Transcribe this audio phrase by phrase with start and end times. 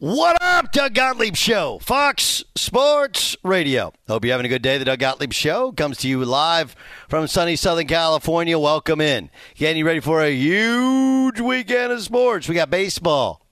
[0.00, 3.92] What up, Doug Gottlieb Show, Fox Sports Radio.
[4.08, 4.76] Hope you're having a good day.
[4.76, 6.74] The Doug Gottlieb Show comes to you live
[7.08, 8.58] from sunny Southern California.
[8.58, 9.30] Welcome in.
[9.54, 12.48] Getting you ready for a huge weekend of sports.
[12.48, 13.46] We got baseball.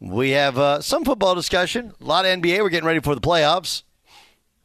[0.00, 1.92] We have uh, some football discussion.
[2.00, 2.58] A lot of NBA.
[2.58, 3.84] We're getting ready for the playoffs.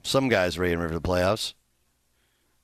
[0.01, 1.53] Some guys are ready for the playoffs.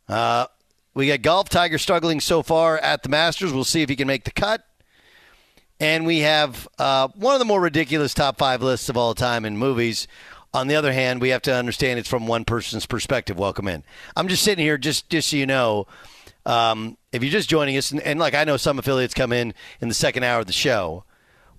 [0.10, 0.48] Uh,
[0.96, 1.50] we got golf.
[1.50, 3.54] Tiger struggling so far at the Masters.
[3.54, 4.64] We'll see if he can make the cut.
[5.80, 9.46] And we have uh, one of the more ridiculous top five lists of all time
[9.46, 10.08] in movies.
[10.54, 13.38] On the other hand, we have to understand it's from one person's perspective.
[13.38, 13.84] Welcome in.
[14.16, 15.86] I'm just sitting here, just just so you know,
[16.48, 19.54] um, if you're just joining us, and, and like I know some affiliates come in
[19.80, 21.04] in the second hour of the show,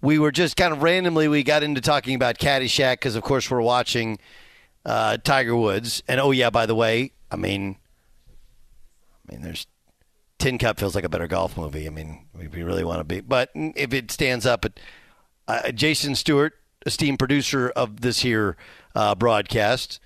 [0.01, 3.49] we were just kind of randomly we got into talking about Caddyshack because of course
[3.51, 4.19] we're watching
[4.85, 7.77] uh, Tiger Woods, and oh yeah, by the way, I mean,
[9.29, 9.67] I mean there's
[10.39, 11.87] Tin Cup feels like a better golf movie.
[11.87, 14.65] I mean, if you really want to be, but if it stands up,
[15.49, 16.55] uh, Jason Stewart,
[16.87, 18.57] esteemed producer of this here
[18.95, 19.99] uh, broadcast,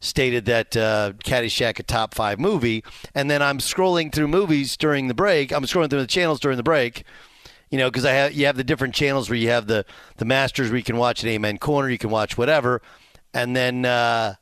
[0.00, 2.82] stated that uh, Caddyshack a top five movie,
[3.14, 5.52] and then I'm scrolling through movies during the break.
[5.52, 7.04] I'm scrolling through the channels during the break,
[7.70, 9.84] You know, because I have you have the different channels where you have the
[10.16, 12.80] the Masters where you can watch an Amen Corner, you can watch whatever,
[13.32, 14.34] and then uh,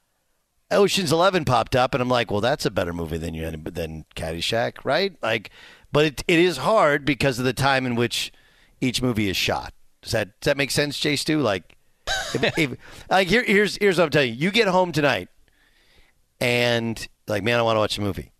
[0.72, 4.04] Ocean's Eleven popped up, and I'm like, well, that's a better movie than you than
[4.16, 5.16] Caddyshack, right?
[5.22, 5.50] Like,
[5.92, 8.32] but it, it is hard because of the time in which
[8.80, 9.74] each movie is shot.
[10.02, 11.40] Does that does that make sense, Jay Stu?
[11.40, 11.76] Like,
[12.34, 12.76] if, if,
[13.10, 14.36] like here, here's here's what I'm telling you.
[14.36, 15.28] You get home tonight,
[16.40, 18.32] and like, man, I want to watch a movie,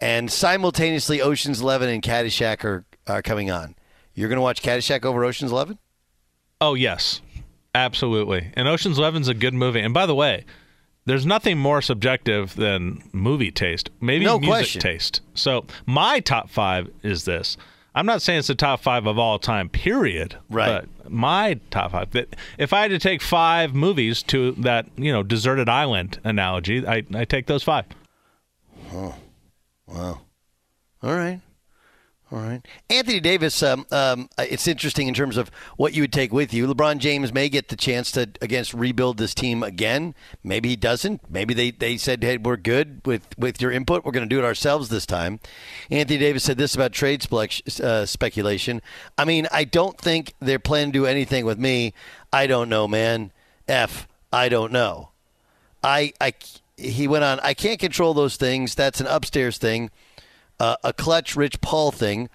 [0.00, 3.74] and simultaneously, Ocean's Eleven and Caddyshack are are coming on.
[4.14, 5.78] You're gonna watch Caddyshack over Ocean's Eleven?
[6.60, 7.20] Oh yes,
[7.74, 8.50] absolutely.
[8.54, 9.80] And Ocean's Eleven's a good movie.
[9.80, 10.44] And by the way,
[11.08, 13.90] there's nothing more subjective than movie taste.
[14.00, 14.80] Maybe No music question.
[14.80, 15.20] taste.
[15.34, 17.56] So my top five is this.
[17.94, 20.36] I'm not saying it's the top five of all time, period.
[20.50, 20.84] Right.
[21.02, 22.10] But my top five.
[22.12, 26.86] That if I had to take five movies to that, you know, deserted island analogy,
[26.86, 27.86] I I take those five.
[28.92, 29.14] Oh,
[29.86, 30.20] wow.
[31.02, 31.40] All right.
[32.30, 32.60] All right.
[32.90, 36.66] Anthony Davis, um, um, it's interesting in terms of what you would take with you.
[36.66, 40.14] LeBron James may get the chance to, against rebuild this team again.
[40.44, 41.22] Maybe he doesn't.
[41.30, 44.04] Maybe they, they said, hey, we're good with, with your input.
[44.04, 45.40] We're going to do it ourselves this time.
[45.90, 48.82] Anthony Davis said this about trade spec- uh, speculation.
[49.16, 51.94] I mean, I don't think they're planning to do anything with me.
[52.30, 53.32] I don't know, man.
[53.66, 55.10] F, I don't know.
[55.82, 56.34] I, I,
[56.76, 58.74] he went on, I can't control those things.
[58.74, 59.90] That's an upstairs thing
[60.60, 62.28] uh, a clutch Rich Paul thing,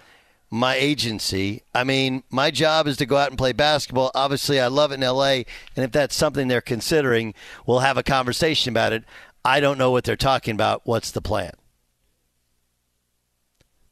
[0.50, 1.64] my agency.
[1.74, 4.12] I mean, my job is to go out and play basketball.
[4.14, 5.44] Obviously, I love it in LA,
[5.76, 7.34] and if that's something they're considering,
[7.66, 9.04] we'll have a conversation about it.
[9.44, 10.82] I don't know what they're talking about.
[10.86, 11.52] What's the plan?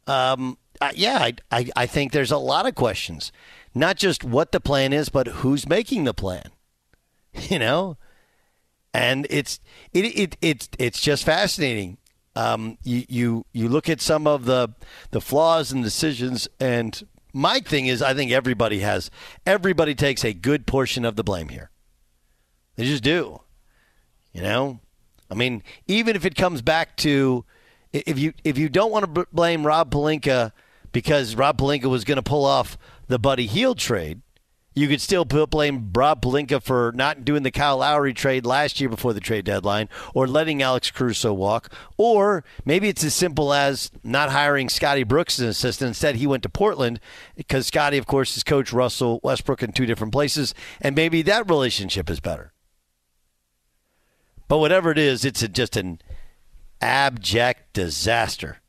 [0.07, 0.57] Um,
[0.95, 3.31] yeah, I, I, I think there's a lot of questions.
[3.73, 6.43] Not just what the plan is, but who's making the plan.
[7.49, 7.95] You know,
[8.93, 9.61] and it's
[9.93, 11.97] it, it it's it's just fascinating
[12.35, 14.69] um, you, you you look at some of the
[15.11, 19.11] the flaws and decisions, and my thing is, I think everybody has
[19.45, 21.71] everybody takes a good portion of the blame here.
[22.75, 23.41] They just do.
[24.33, 24.79] You know,
[25.29, 27.43] I mean, even if it comes back to
[27.91, 30.51] if you if you don't want to blame Rob Pelinka
[30.91, 32.77] because Rob Pelinka was going to pull off
[33.07, 34.21] the Buddy Hield trade,
[34.73, 38.89] you could still blame Rob Pelinka for not doing the Kyle Lowry trade last year
[38.89, 43.91] before the trade deadline, or letting Alex Caruso walk, or maybe it's as simple as
[44.03, 45.89] not hiring Scotty Brooks as an assistant.
[45.89, 47.01] Instead, he went to Portland
[47.35, 51.49] because Scotty, of course, has coached Russell Westbrook in two different places, and maybe that
[51.49, 52.53] relationship is better.
[54.47, 55.99] But whatever it is, it's a, just an
[56.79, 58.60] abject disaster.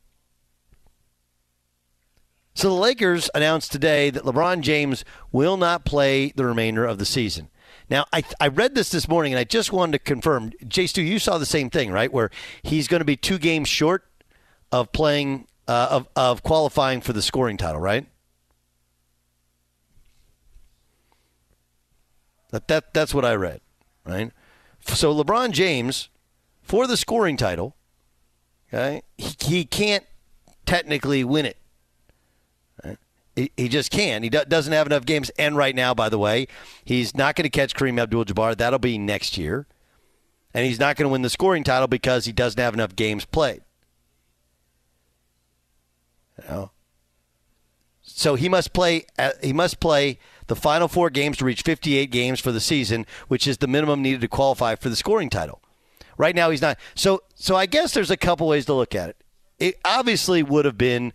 [2.55, 7.05] So the Lakers announced today that LeBron James will not play the remainder of the
[7.05, 7.49] season.
[7.89, 10.51] Now, I, I read this this morning, and I just wanted to confirm.
[10.67, 12.11] Jay Stu, you saw the same thing, right?
[12.11, 12.29] Where
[12.61, 14.05] he's going to be two games short
[14.71, 18.05] of playing, uh, of, of qualifying for the scoring title, right?
[22.51, 23.61] That, that That's what I read,
[24.05, 24.31] right?
[24.85, 26.09] So LeBron James,
[26.61, 27.75] for the scoring title,
[28.71, 30.05] okay, he, he can't
[30.65, 31.57] technically win it.
[33.35, 34.23] He, he just can't.
[34.23, 35.31] He do, doesn't have enough games.
[35.39, 36.47] And right now, by the way,
[36.85, 38.57] he's not going to catch Kareem Abdul-Jabbar.
[38.57, 39.65] That'll be next year.
[40.53, 43.25] And he's not going to win the scoring title because he doesn't have enough games
[43.25, 43.61] played.
[46.37, 46.71] You know?
[48.01, 49.05] So he must play.
[49.17, 53.05] uh, He must play the final four games to reach 58 games for the season,
[53.27, 55.61] which is the minimum needed to qualify for the scoring title.
[56.17, 56.77] Right now, he's not.
[56.93, 59.17] So, so I guess there's a couple ways to look at it.
[59.57, 61.13] It obviously would have been.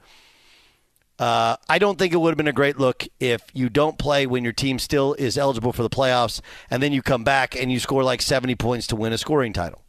[1.18, 4.26] Uh, I don't think it would have been a great look if you don't play
[4.26, 7.72] when your team still is eligible for the playoffs, and then you come back and
[7.72, 9.82] you score like 70 points to win a scoring title.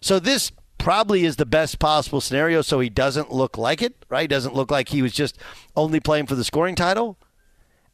[0.00, 2.62] So this probably is the best possible scenario.
[2.62, 4.30] So he doesn't look like it, right?
[4.30, 5.36] Doesn't look like he was just
[5.74, 7.18] only playing for the scoring title,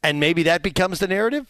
[0.01, 1.47] and maybe that becomes the narrative.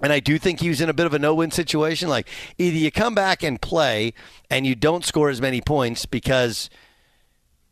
[0.00, 2.08] And I do think he was in a bit of a no-win situation.
[2.08, 4.14] Like either you come back and play,
[4.48, 6.70] and you don't score as many points because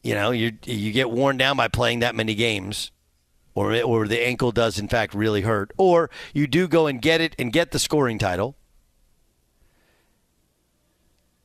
[0.03, 2.91] you know you you get worn down by playing that many games,
[3.55, 7.21] or or the ankle does in fact really hurt, or you do go and get
[7.21, 8.57] it and get the scoring title.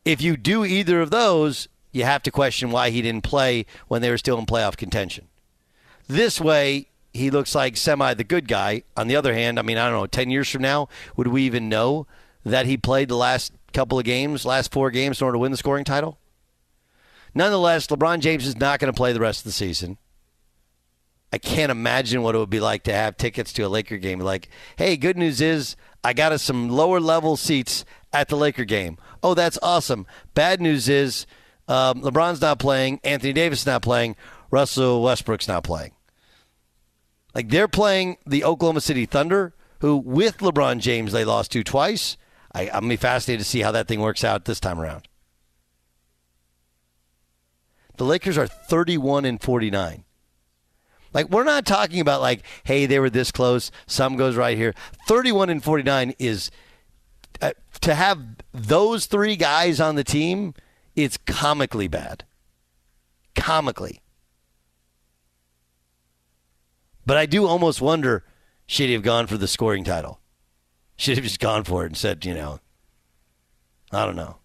[0.03, 4.01] If you do either of those, you have to question why he didn't play when
[4.01, 5.27] they were still in playoff contention.
[6.07, 8.83] This way, he looks like semi the good guy.
[8.95, 11.43] On the other hand, I mean, I don't know, 10 years from now, would we
[11.43, 12.05] even know
[12.43, 15.51] that he played the last couple of games, last four games in order to win
[15.51, 16.19] the scoring title?
[17.35, 19.97] Nonetheless, LeBron James is not going to play the rest of the season.
[21.33, 24.19] I can't imagine what it would be like to have tickets to a Laker game.
[24.19, 28.63] Like, hey, good news is I got us some lower level seats at the Laker
[28.63, 28.97] game.
[29.21, 30.07] Oh, that's awesome.
[30.33, 31.27] Bad news is
[31.67, 33.01] um, LeBron's not playing.
[33.03, 34.15] Anthony Davis is not playing.
[34.49, 35.91] Russell Westbrook's not playing.
[37.33, 42.15] Like they're playing the Oklahoma City Thunder, who with LeBron James they lost to twice.
[42.53, 45.09] I, I'm gonna be fascinated to see how that thing works out this time around.
[47.97, 50.03] The Lakers are 31 and 49.
[51.13, 53.71] Like we're not talking about like, hey, they were this close.
[53.87, 54.73] Some goes right here.
[55.07, 56.51] 31 and 49 is
[57.41, 58.21] uh, to have
[58.53, 60.53] those three guys on the team.
[60.95, 62.25] It's comically bad.
[63.33, 64.01] Comically.
[67.05, 68.25] But I do almost wonder
[68.67, 70.19] should he have gone for the scoring title?
[70.97, 72.59] Should have just gone for it and said, you know,
[73.91, 74.37] I don't know.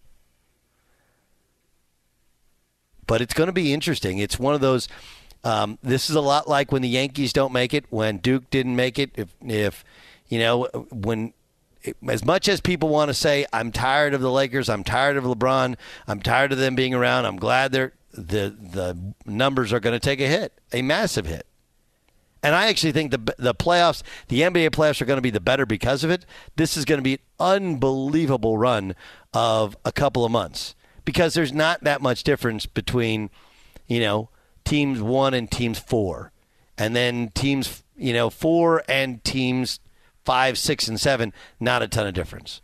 [3.11, 4.19] But it's going to be interesting.
[4.19, 4.87] It's one of those.
[5.43, 8.77] Um, this is a lot like when the Yankees don't make it, when Duke didn't
[8.77, 9.11] make it.
[9.17, 9.85] If, if
[10.29, 11.33] you know, when
[12.09, 15.25] as much as people want to say, I'm tired of the Lakers, I'm tired of
[15.25, 15.75] LeBron,
[16.07, 17.27] I'm tired of them being around.
[17.27, 21.47] I'm glad they're the the numbers are going to take a hit, a massive hit.
[22.45, 25.41] And I actually think the the playoffs, the NBA playoffs, are going to be the
[25.41, 26.25] better because of it.
[26.55, 28.95] This is going to be an unbelievable run
[29.35, 33.31] of a couple of months because there's not that much difference between,
[33.87, 34.31] you know,
[34.65, 36.33] teams one and teams four,
[36.79, 39.81] and then teams you know four and teams
[40.25, 41.33] five, six, and seven.
[41.59, 42.61] Not a ton of difference.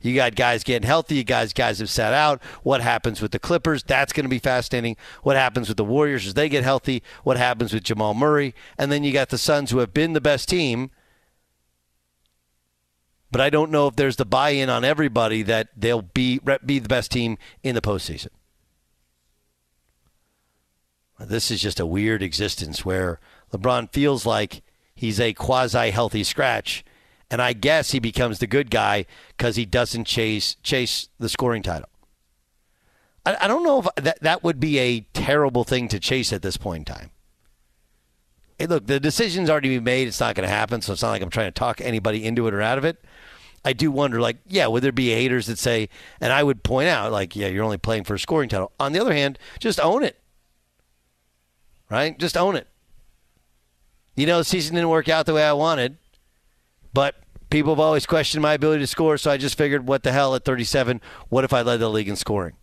[0.00, 1.16] You got guys getting healthy.
[1.16, 2.42] You guys guys have sat out.
[2.62, 3.82] What happens with the Clippers?
[3.82, 4.96] That's going to be fascinating.
[5.22, 7.02] What happens with the Warriors as they get healthy?
[7.24, 8.54] What happens with Jamal Murray?
[8.76, 10.90] And then you got the Suns who have been the best team.
[13.30, 16.88] But I don't know if there's the buy-in on everybody that they'll be be the
[16.88, 18.28] best team in the postseason.
[21.20, 23.18] This is just a weird existence where
[23.52, 24.62] LeBron feels like
[24.94, 26.84] he's a quasi healthy scratch
[27.30, 29.06] and I guess he becomes the good guy
[29.36, 31.88] because he doesn't chase chase the scoring title.
[33.26, 36.42] I, I don't know if that that would be a terrible thing to chase at
[36.42, 37.10] this point in time.
[38.58, 40.08] Hey, look, the decision's already been made.
[40.08, 42.48] It's not going to happen, so it's not like I'm trying to talk anybody into
[42.48, 42.98] it or out of it.
[43.64, 45.88] I do wonder, like, yeah, would there be haters that say,
[46.20, 48.72] and I would point out, like, yeah, you're only playing for a scoring title.
[48.78, 50.18] On the other hand, just own it,
[51.90, 52.18] right?
[52.18, 52.66] Just own it.
[54.14, 55.96] You know, the season didn't work out the way I wanted.
[56.92, 57.16] But
[57.50, 60.34] people have always questioned my ability to score, so I just figured, what the hell
[60.34, 61.00] at 37?
[61.28, 62.54] What if I led the league in scoring?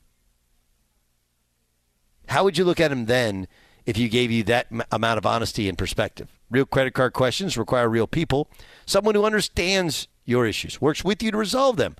[2.27, 3.47] How would you look at him then
[3.85, 6.27] if you gave you that m- amount of honesty and perspective?
[6.49, 8.49] Real credit card questions require real people,
[8.85, 11.95] someone who understands your issues, works with you to resolve them.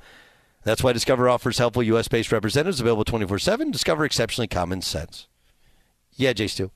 [0.64, 2.08] That's why Discover offers helpful U.S.
[2.08, 3.72] based representatives available 24 7.
[3.72, 5.28] Discover exceptionally common sense.
[6.14, 6.72] Yeah, Jay Stu.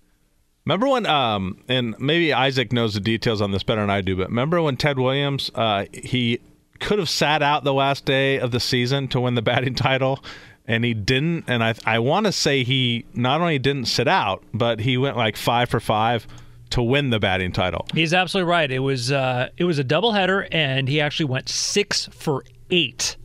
[0.66, 4.16] Remember when, um, and maybe Isaac knows the details on this better than I do,
[4.16, 6.42] but remember when Ted Williams, uh, he
[6.80, 10.24] could have sat out the last day of the season to win the batting title,
[10.68, 11.46] and he didn't.
[11.48, 15.18] And I, I want to say he not only didn't sit out, but he went
[15.18, 16.28] like five for five
[16.72, 17.86] to win the batting title.
[17.94, 18.70] He's absolutely right.
[18.72, 23.18] It was uh, it was a doubleheader, and he actually went six for eight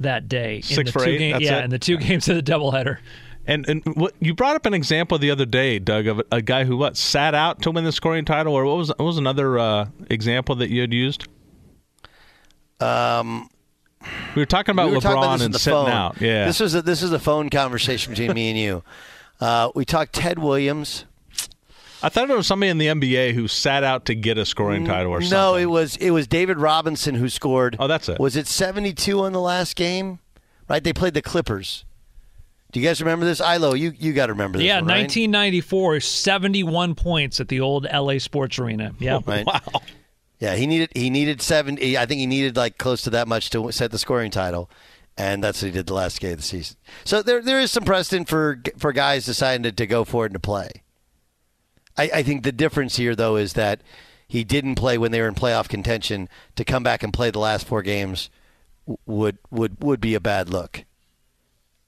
[0.00, 0.60] that day.
[0.60, 1.18] Six for eight.
[1.18, 1.64] Game, yeah, it?
[1.64, 2.98] in the two games of the doubleheader.
[3.46, 6.42] And and what you brought up an example the other day, Doug, of a, a
[6.42, 9.16] guy who what sat out to win the scoring title, or what was what was
[9.16, 11.26] another uh, example that you had used?
[12.80, 13.48] Um,
[14.34, 15.90] we were talking about we were LeBron talking about and the sitting phone.
[15.90, 16.20] out.
[16.20, 18.82] Yeah, this was a, this is a phone conversation between me and you.
[19.40, 21.06] Uh, we talked Ted Williams.
[22.02, 24.84] I thought it was somebody in the NBA who sat out to get a scoring
[24.84, 25.36] title or something.
[25.36, 27.76] No, it was it was David Robinson who scored.
[27.78, 28.18] Oh, that's it.
[28.18, 30.20] Was it seventy two on the last game?
[30.68, 31.84] Right, they played the Clippers.
[32.70, 33.40] Do you guys remember this?
[33.40, 34.66] Ilo, you you got to remember this.
[34.66, 35.00] Yeah, one, right?
[35.00, 38.92] 1994, 71 points at the old LA Sports Arena.
[38.98, 39.46] Yeah, Right.
[39.46, 39.60] Wow.
[40.38, 41.98] Yeah, he needed he needed seventy.
[41.98, 44.70] I think he needed like close to that much to set the scoring title,
[45.16, 46.76] and that's what he did the last game of the season.
[47.04, 50.28] So there there is some precedent for for guys deciding to, to go for it
[50.28, 50.70] and to play.
[51.98, 53.82] I, I think the difference here though is that
[54.26, 56.28] he didn't play when they were in playoff contention.
[56.56, 58.30] To come back and play the last four games
[59.06, 60.84] would would would be a bad look.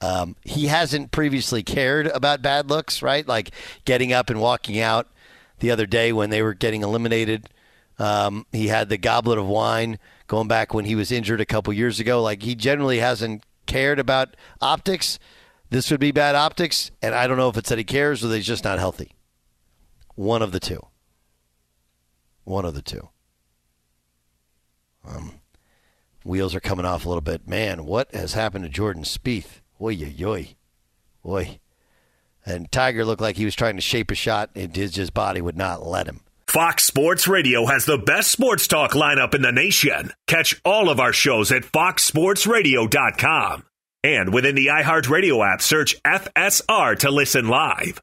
[0.03, 3.27] Um, he hasn't previously cared about bad looks, right?
[3.27, 3.51] Like
[3.85, 5.09] getting up and walking out
[5.59, 7.51] the other day when they were getting eliminated.
[7.99, 11.73] Um, he had the goblet of wine going back when he was injured a couple
[11.75, 12.23] years ago.
[12.23, 15.19] Like he generally hasn't cared about optics.
[15.69, 18.29] This would be bad optics, and I don't know if it's that he cares or
[18.29, 19.13] that he's just not healthy.
[20.21, 20.85] One of the two.
[22.45, 23.09] One of the two.
[25.03, 25.41] Um,
[26.25, 27.49] wheels are coming off a little bit.
[27.49, 29.63] Man, what has happened to Jordan Spieth?
[29.81, 30.57] Oy, oy, oy.
[31.25, 31.59] Oy.
[32.45, 35.41] And Tiger looked like he was trying to shape a shot, and his, his body
[35.41, 36.21] would not let him.
[36.47, 40.13] Fox Sports Radio has the best sports talk lineup in the nation.
[40.27, 43.65] Catch all of our shows at foxsportsradio.com.
[44.05, 48.03] And within the iHeartRadio app, search FSR to listen live.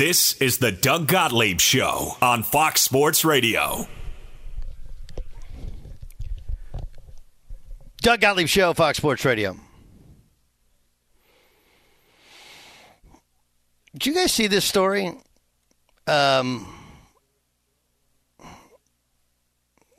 [0.00, 3.86] This is the Doug Gottlieb Show on Fox Sports Radio.
[8.00, 9.58] Doug Gottlieb Show, Fox Sports Radio.
[13.92, 15.12] Did you guys see this story?
[16.06, 16.66] Um,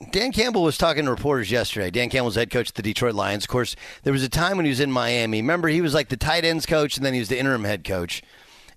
[0.09, 1.91] Dan Campbell was talking to reporters yesterday.
[1.91, 3.43] Dan Campbell's head coach of the Detroit Lions.
[3.43, 5.41] Of course, there was a time when he was in Miami.
[5.41, 7.83] Remember, he was like the tight ends coach, and then he was the interim head
[7.83, 8.23] coach.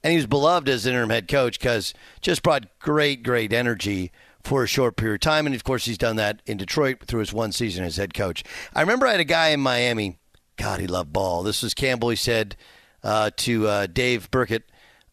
[0.04, 4.12] And he was beloved as interim head coach because just brought great, great energy
[4.44, 5.46] for a short period of time.
[5.46, 8.44] And of course, he's done that in Detroit through his one season as head coach.
[8.74, 10.18] I remember I had a guy in Miami.
[10.56, 11.42] God, he loved ball.
[11.42, 12.10] This was Campbell.
[12.10, 12.54] He said
[13.02, 14.64] uh, to uh, Dave Birkett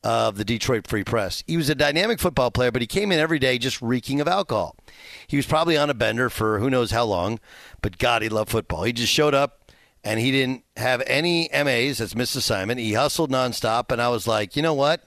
[0.04, 1.44] of the Detroit Free Press.
[1.48, 4.28] He was a dynamic football player, but he came in every day just reeking of
[4.28, 4.76] alcohol.
[5.28, 7.40] He was probably on a bender for who knows how long,
[7.82, 8.84] but God, he loved football.
[8.84, 9.61] He just showed up
[10.04, 12.00] and he didn't have any MAs.
[12.00, 12.80] That's missed assignment.
[12.80, 15.04] He hustled nonstop, and I was like, you know what?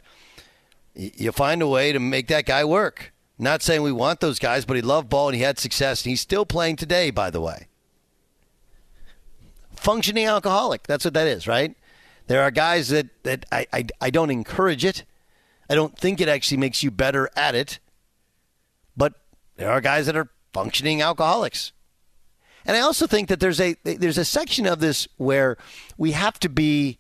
[0.95, 3.13] You find a way to make that guy work.
[3.39, 6.11] Not saying we want those guys, but he loved ball and he had success, and
[6.11, 7.67] he's still playing today, by the way.
[9.77, 10.87] functioning alcoholic.
[10.87, 11.77] That's what that is, right?
[12.27, 15.05] There are guys that, that I, I, I don't encourage it.
[15.69, 17.81] I don't think it actually makes you better at it.
[18.97, 19.15] But
[19.57, 21.73] there are guys that are functioning alcoholics.
[22.67, 25.57] And I also think that there's a there's a section of this where
[25.97, 26.99] we have to be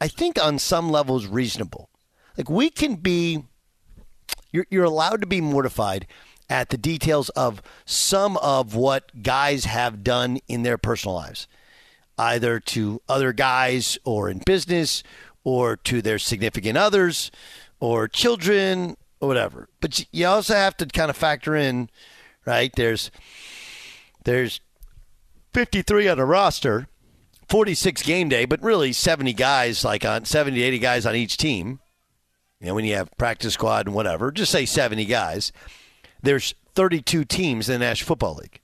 [0.00, 1.88] I think on some levels reasonable.
[2.36, 3.44] Like we can be
[4.52, 6.06] you're you're allowed to be mortified
[6.50, 11.48] at the details of some of what guys have done in their personal lives,
[12.18, 15.02] either to other guys or in business
[15.42, 17.30] or to their significant others
[17.80, 19.68] or children or whatever.
[19.80, 21.88] But you also have to kind of factor in,
[22.44, 22.72] right?
[22.74, 23.10] There's
[24.24, 24.60] there's
[25.52, 26.88] 53 on a roster,
[27.48, 31.80] 46 game day, but really 70 guys like on 70 80 guys on each team.
[32.60, 35.52] You know, when you have practice squad and whatever, just say 70 guys.
[36.22, 38.60] There's 32 teams in the National Football League.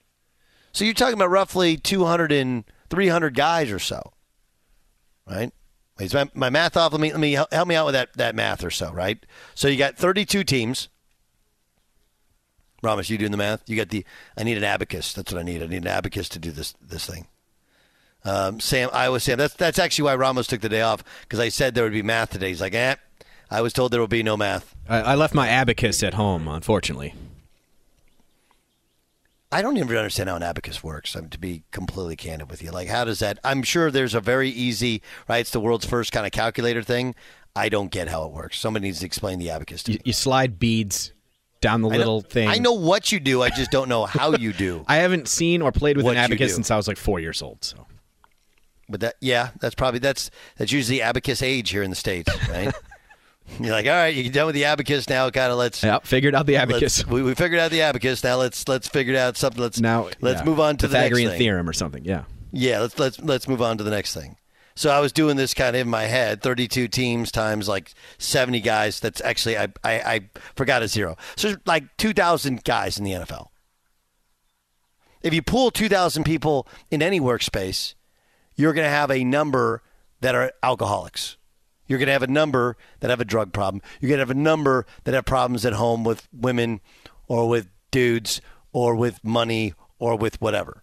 [0.72, 4.12] So you're talking about roughly 200 and 300 guys or so.
[5.28, 5.52] Right?
[5.98, 6.92] Is my, my math off?
[6.92, 9.24] Let me let me help me out with that that math or so, right?
[9.54, 10.88] So you got 32 teams.
[12.82, 13.68] Ramos, you doing the math?
[13.68, 14.04] You got the.
[14.36, 15.12] I need an abacus.
[15.12, 15.62] That's what I need.
[15.62, 17.26] I need an abacus to do this this thing.
[18.24, 19.38] Um, Sam, Iowa Sam.
[19.38, 22.02] That's that's actually why Ramos took the day off because I said there would be
[22.02, 22.48] math today.
[22.48, 22.96] He's like, eh.
[23.50, 24.74] I was told there will be no math.
[24.88, 27.14] I, I left my abacus at home, unfortunately.
[29.52, 31.16] I don't even understand how an abacus works.
[31.16, 32.70] I'm to be completely candid with you.
[32.70, 33.40] Like, how does that?
[33.42, 35.38] I'm sure there's a very easy, right?
[35.38, 37.16] It's the world's first kind of calculator thing.
[37.56, 38.60] I don't get how it works.
[38.60, 40.02] Somebody needs to explain the abacus to You, me.
[40.04, 41.12] you slide beads
[41.60, 42.48] down the I know- little thing.
[42.48, 43.42] I know what you do.
[43.42, 44.84] I just don't know how you do.
[44.88, 47.42] I haven't seen or played with What an abacus since I was like four years
[47.42, 47.64] old.
[47.64, 47.86] So
[48.88, 52.72] But that, yeah, that's probably that's that's usually abacus age here in the states, right?
[53.58, 55.28] You're like, all right, you're done with the abacus now.
[55.30, 55.82] Kind of let's.
[55.82, 57.04] Yeah, figured out the abacus.
[57.04, 58.22] We, we figured out the abacus.
[58.22, 59.60] Now let's let's figure out something.
[59.60, 61.38] Let's now let's yeah, move on to the, Pythagorean next thing.
[61.46, 62.04] theorem or something.
[62.04, 62.24] Yeah.
[62.52, 64.36] Yeah, let's let's let's move on to the next thing.
[64.80, 68.62] So I was doing this kind of in my head, 32 teams times like 70
[68.62, 68.98] guys.
[68.98, 71.18] That's actually I I, I forgot a zero.
[71.36, 73.48] So like 2,000 guys in the NFL.
[75.20, 77.92] If you pool 2,000 people in any workspace,
[78.56, 79.82] you're going to have a number
[80.22, 81.36] that are alcoholics.
[81.86, 83.82] You're going to have a number that have a drug problem.
[84.00, 86.80] You're going to have a number that have problems at home with women
[87.28, 88.40] or with dudes
[88.72, 90.82] or with money or with whatever.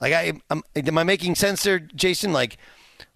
[0.00, 2.32] Like I, am am I making sense there, Jason?
[2.32, 2.56] Like,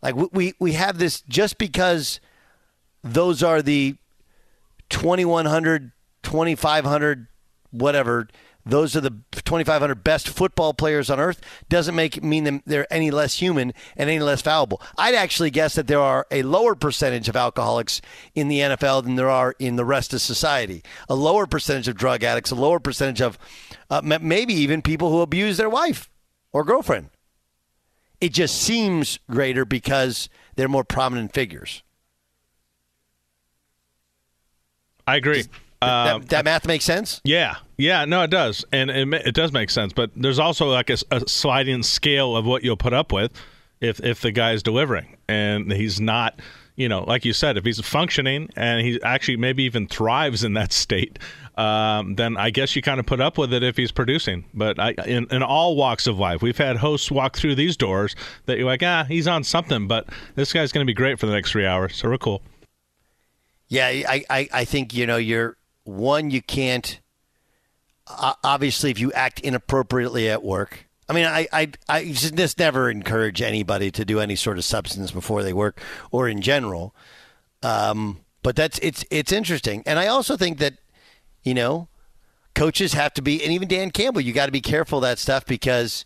[0.02, 2.20] like we we have this just because
[3.02, 3.96] those are the
[4.90, 5.92] 2100,
[6.22, 7.26] 2500,
[7.70, 8.28] whatever.
[8.66, 11.40] Those are the 2,500 best football players on earth.
[11.68, 14.80] Doesn't make mean them they're any less human and any less valuable.
[14.96, 18.00] I'd actually guess that there are a lower percentage of alcoholics
[18.34, 20.82] in the NFL than there are in the rest of society.
[21.10, 22.50] A lower percentage of drug addicts.
[22.50, 23.38] A lower percentage of
[23.90, 26.08] uh, maybe even people who abuse their wife
[26.54, 27.10] or girlfriend.
[28.22, 31.82] It just seems greater because they're more prominent figures.
[35.06, 35.40] I agree.
[35.82, 37.20] Um, that, that math makes sense.
[37.24, 39.92] Yeah, yeah, no, it does, and it, it does make sense.
[39.92, 43.32] But there's also like a sliding scale of what you'll put up with
[43.82, 46.40] if if the guy's delivering and he's not,
[46.76, 50.54] you know, like you said, if he's functioning and he actually maybe even thrives in
[50.54, 51.18] that state,
[51.56, 54.44] um, then I guess you kind of put up with it if he's producing.
[54.52, 58.16] But I, in in all walks of life, we've had hosts walk through these doors
[58.46, 61.26] that you're like, ah, he's on something, but this guy's going to be great for
[61.26, 62.42] the next three hours, so we're cool.
[63.68, 66.30] Yeah, I, I, I think you know you're one.
[66.30, 67.00] You can't.
[68.06, 73.42] Obviously, if you act inappropriately at work, I mean, I, I, I just never encourage
[73.42, 76.94] anybody to do any sort of substance before they work or in general.
[77.62, 80.74] Um, but that's it's it's interesting, and I also think that
[81.42, 81.88] you know
[82.54, 85.46] coaches have to be, and even Dan Campbell, you got to be careful that stuff
[85.46, 86.04] because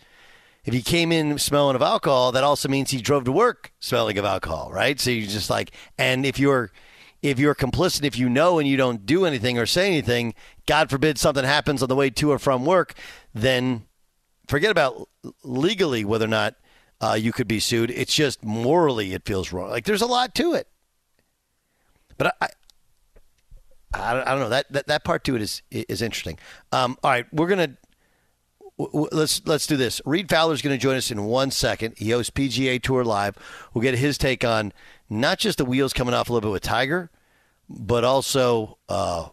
[0.65, 4.19] if he came in smelling of alcohol, that also means he drove to work smelling
[4.19, 5.01] of alcohol, right?
[5.01, 6.71] So you're just like, and if you're
[7.23, 10.35] if you're complicit, if you know and you don't do anything or say anything,
[10.67, 12.95] God forbid something happens on the way to or from work,
[13.35, 13.88] then
[14.49, 15.09] forget about
[15.45, 16.57] legally whether or not
[17.01, 17.91] uh, you could be sued.
[17.91, 19.71] It's just morally it feels wrong.
[19.71, 20.67] Like there's a lot to it.
[22.17, 22.49] But I,
[23.95, 26.39] I, I don't know that, that that part to it is is interesting.
[26.73, 27.77] Um, all right, we're gonna
[28.79, 30.01] let's let's do this.
[30.05, 31.95] Reid Fowler's going to join us in one second.
[31.99, 33.37] He hosts PGA Tour Live.
[33.75, 34.73] We'll get his take on
[35.11, 37.11] not just the wheels coming off a little bit with Tiger,
[37.69, 39.29] but also, uh,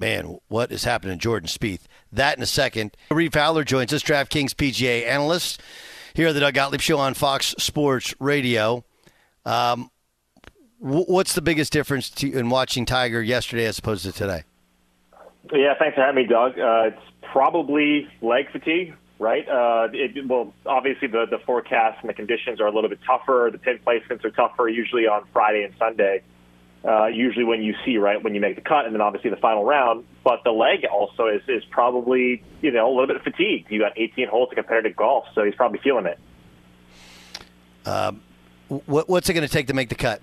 [0.00, 1.82] man, what is happening to Jordan Spieth?
[2.10, 2.96] That in a second.
[3.10, 5.60] Reid Fowler joins us, DraftKings PGA analyst
[6.14, 8.84] here at the Doug Gottlieb Show on Fox Sports Radio.
[9.44, 9.90] Um,
[10.78, 14.42] wh- what's the biggest difference to, in watching Tiger yesterday as opposed to today?
[15.52, 16.58] Yeah, thanks for having me, Doug.
[16.58, 18.94] Uh, it's probably leg fatigue.
[19.18, 19.48] right?
[19.48, 23.50] Uh, it, well, obviously the the forecast and the conditions are a little bit tougher.
[23.52, 26.22] The pin placements are tougher usually on Friday and Sunday.
[26.82, 29.36] Uh, usually when you see right when you make the cut, and then obviously the
[29.36, 30.04] final round.
[30.24, 33.70] But the leg also is is probably you know a little bit fatigued.
[33.70, 36.18] You got 18 holes to competitive golf, so he's probably feeling it.
[37.86, 38.22] Um,
[38.86, 40.22] what, what's it going to take to make the cut?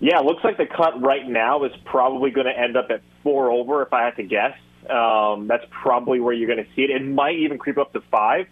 [0.00, 3.02] Yeah, it looks like the cut right now is probably going to end up at
[3.22, 4.56] four over, if I had to guess.
[4.90, 6.90] Um, that's probably where you're going to see it.
[6.90, 8.46] It might even creep up to five.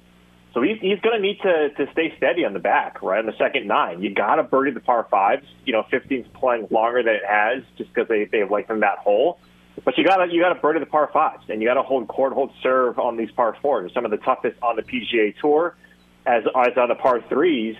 [0.52, 3.20] So he's, he's going to need to, to stay steady on the back, right?
[3.20, 4.02] On the second nine.
[4.02, 5.46] You got to birdie the par fives.
[5.64, 9.38] You know, 15's playing longer than it has just because they, they've lengthened that hole.
[9.84, 11.82] But you got to you got to birdie the par fives, and you got to
[11.82, 13.92] hold court, hold serve on these par fours.
[13.94, 15.76] Some of the toughest on the PGA Tour,
[16.26, 17.76] as as on the par threes.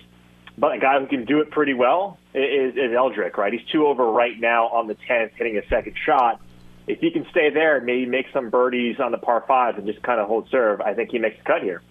[0.57, 3.53] But a guy who can do it pretty well is, is Eldrick, right?
[3.53, 6.41] He's two over right now on the 10th, hitting a second shot.
[6.87, 9.87] If he can stay there, and maybe make some birdies on the par fives and
[9.87, 11.83] just kind of hold serve, I think he makes the cut here.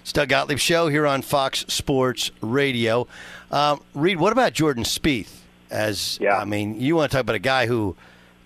[0.00, 3.06] It's Doug Gottlieb Show here on Fox Sports Radio.
[3.50, 5.36] Um, Reid, what about Jordan Spieth?
[5.70, 6.36] As yeah.
[6.36, 7.96] I mean, you want to talk about a guy who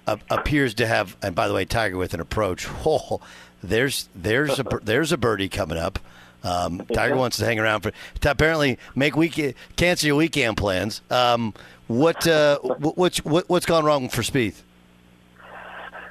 [0.07, 2.69] uh, appears to have, and by the way, Tiger with an approach.
[2.87, 3.21] Oh,
[3.63, 5.99] there's there's a there's a birdie coming up.
[6.43, 11.01] Um, Tiger wants to hang around for to apparently make week cancel your weekend plans.
[11.11, 11.55] Um,
[11.87, 14.61] what uh, what's what, what's gone wrong for Spieth?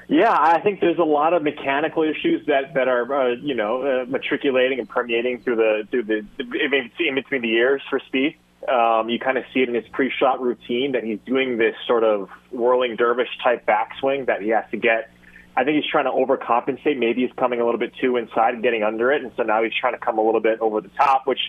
[0.08, 3.82] Yeah, I think there's a lot of mechanical issues that that are uh, you know
[3.82, 8.36] uh, matriculating and permeating through the through the in between the years for Spieth.
[8.68, 12.06] Um, you kind of see it in his pre-shot routine that he's doing this sort
[12.06, 15.12] of whirling dervish type backswing that he has to get
[15.56, 16.98] I think he's trying to overcompensate.
[16.98, 19.63] Maybe he's coming a little bit too inside and getting under it, and so now
[19.63, 21.39] he's trying to come a little bit over the top, which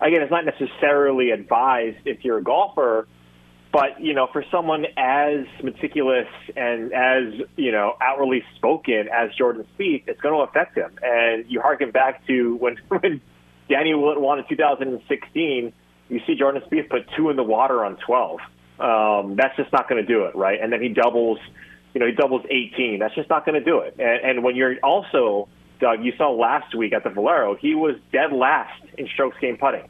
[0.00, 3.06] again is not necessarily advised if you're a golfer.
[3.72, 9.66] But you know, for someone as meticulous and as you know outwardly spoken as Jordan
[9.76, 10.90] Spieth, it's going to affect him.
[11.02, 13.20] And you harken back to when when
[13.68, 15.72] Danny Willett won in 2016.
[16.08, 18.40] You see Jordan Spieth put two in the water on 12.
[18.78, 20.60] Um, that's just not going to do it, right?
[20.60, 21.38] And then he doubles
[21.94, 22.98] you know, he doubles 18.
[22.98, 23.96] That's just not going to do it.
[23.98, 25.48] And, and when you're also,
[25.80, 29.58] Doug, you saw last week at the Valero, he was dead last in strokes gained
[29.58, 29.88] putting.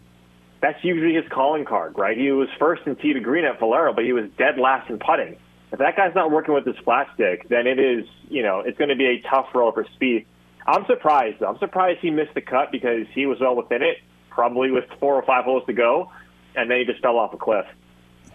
[0.63, 2.17] That's usually his calling card, right?
[2.17, 4.99] He was first in tee to green at Valero, but he was dead last in
[4.99, 5.37] putting.
[5.73, 8.79] If that guy's not working with his flat stick, then it is, you know, it's
[8.79, 10.25] going to be a tough roll for Spieth.
[10.65, 11.49] I'm surprised, though.
[11.49, 13.99] I'm surprised he missed the cut because he was well within it,
[14.31, 16.13] probably with four or five holes to go,
[16.55, 17.67] and then he just fell off a cliff.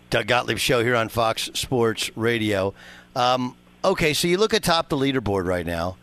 [0.10, 2.74] Doug Gottlieb show here on Fox Sports Radio.
[3.16, 5.96] Um, okay, so you look at top the leaderboard right now,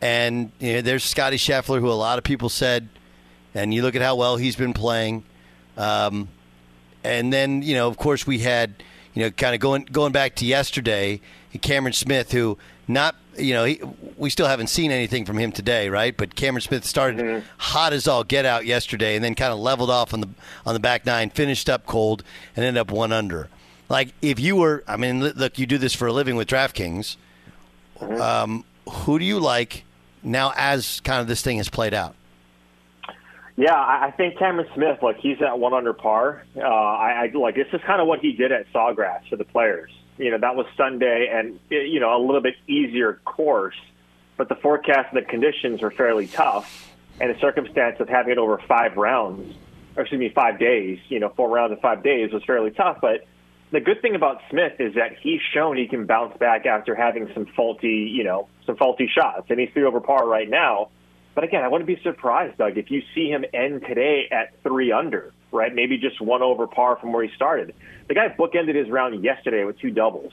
[0.00, 2.88] and you know, there's Scottie Scheffler, who a lot of people said,
[3.54, 5.24] and you look at how well he's been playing.
[5.76, 6.28] Um,
[7.04, 8.82] and then, you know, of course, we had,
[9.14, 11.20] you know, kind of going going back to yesterday,
[11.60, 12.58] Cameron Smith, who
[12.88, 13.80] not, you know, he,
[14.16, 16.16] we still haven't seen anything from him today, right?
[16.16, 17.46] But Cameron Smith started mm-hmm.
[17.58, 20.28] hot as all get out yesterday, and then kind of leveled off on the
[20.64, 22.22] on the back nine, finished up cold,
[22.56, 23.48] and ended up one under.
[23.88, 27.16] Like if you were, I mean, look, you do this for a living with DraftKings.
[28.00, 28.20] Mm-hmm.
[28.20, 29.84] Um, who do you like
[30.22, 32.14] now as kind of this thing has played out?
[33.62, 36.42] Yeah, I think Cameron Smith, like he's at one under par.
[36.56, 39.44] Uh, I, I like this is kind of what he did at Sawgrass for the
[39.44, 39.92] players.
[40.18, 43.76] You know, that was Sunday, and you know a little bit easier course,
[44.36, 48.38] but the forecast and the conditions were fairly tough, and the circumstance of having it
[48.38, 49.54] over five rounds,
[49.94, 50.98] or excuse me, five days.
[51.08, 53.28] You know, four rounds in five days was fairly tough, but
[53.70, 57.30] the good thing about Smith is that he's shown he can bounce back after having
[57.32, 60.88] some faulty, you know, some faulty shots, and he's three over par right now.
[61.34, 64.92] But again, I wouldn't be surprised, Doug, if you see him end today at three
[64.92, 65.74] under, right?
[65.74, 67.74] Maybe just one over par from where he started.
[68.08, 70.32] The guy bookended his round yesterday with two doubles,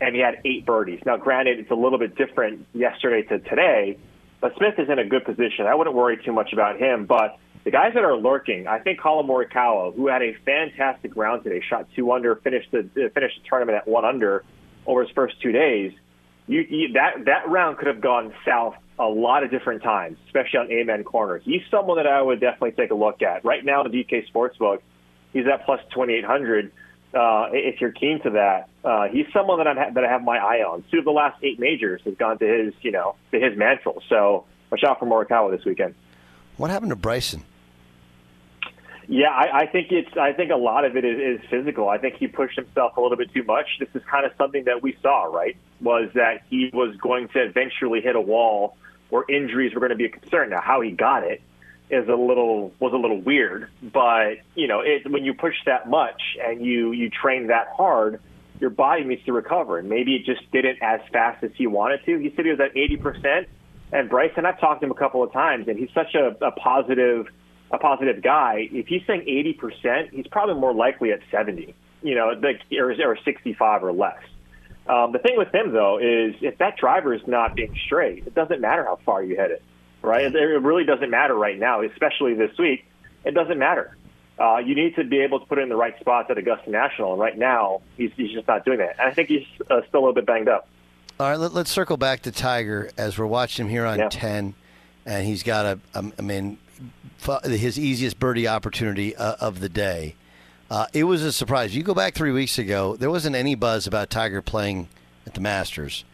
[0.00, 1.00] and he had eight birdies.
[1.04, 3.98] Now, granted, it's a little bit different yesterday to today,
[4.40, 5.66] but Smith is in a good position.
[5.66, 9.00] I wouldn't worry too much about him, but the guys that are lurking, I think
[9.00, 13.40] Collin Morikawa, who had a fantastic round today, shot two under, finished the uh, finished
[13.42, 14.44] the tournament at one under
[14.86, 15.92] over his first two days.
[16.46, 20.58] You, you, that that round could have gone south a lot of different times, especially
[20.58, 21.42] on amen corners.
[21.44, 23.44] He's someone that I would definitely take a look at.
[23.44, 24.80] Right now, the DK Sportsbook,
[25.32, 26.70] he's at plus twenty eight hundred.
[27.12, 30.36] Uh, if you're keen to that, uh, he's someone that I'm that I have my
[30.36, 30.84] eye on.
[30.90, 34.02] Two of the last eight majors has gone to his, you know, to his mantle.
[34.08, 35.94] So watch out for Morikawa this weekend.
[36.58, 37.42] What happened to Bryson?
[39.08, 40.16] Yeah, I, I think it's.
[40.16, 41.88] I think a lot of it is, is physical.
[41.88, 43.66] I think he pushed himself a little bit too much.
[43.80, 45.56] This is kind of something that we saw, right?
[45.80, 48.76] Was that he was going to eventually hit a wall
[49.08, 50.50] where injuries were going to be a concern.
[50.50, 51.42] Now, how he got it
[51.90, 55.88] is a little was a little weird, but you know, it, when you push that
[55.88, 58.20] much and you you train that hard,
[58.60, 62.04] your body needs to recover, and maybe it just didn't as fast as he wanted
[62.04, 62.18] to.
[62.18, 63.48] He said he was at eighty percent
[63.92, 66.52] And Bryson, I've talked to him a couple of times, and he's such a, a
[66.52, 67.26] positive,
[67.70, 68.68] a positive guy.
[68.70, 73.18] If he's saying 80%, he's probably more likely at 70, you know, like, or, or
[73.24, 74.22] 65 or less.
[74.86, 78.34] Um, the thing with him, though, is if that driver is not being straight, it
[78.34, 79.62] doesn't matter how far you hit it,
[80.02, 80.34] right?
[80.34, 82.84] It, really doesn't matter right now, especially this week.
[83.24, 83.96] It doesn't matter.
[84.38, 86.70] Uh, you need to be able to put it in the right spots at Augusta
[86.70, 88.96] National, and right now he's, he's just not doing that.
[88.98, 90.66] And I think he's uh, still a little bit banged up.
[91.20, 94.08] All right, let, us circle back to Tiger as we're watching him here on Yeah.
[94.08, 94.54] 10,
[95.04, 96.56] and he's got a, um, I mean,
[97.44, 100.16] his easiest birdie opportunity uh, of the day.
[100.70, 101.74] Uh, it was a surprise.
[101.74, 104.88] You go back three weeks ago, there wasn't any buzz about Tiger playing
[105.26, 106.04] at the Masters.